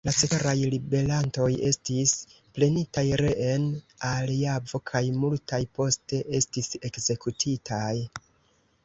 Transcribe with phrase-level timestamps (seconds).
[0.07, 2.13] La ceteraj ribelantoj estis
[2.57, 3.67] prenitaj reen
[4.13, 7.95] al Javo kaj multaj poste estis ekzekutitaj.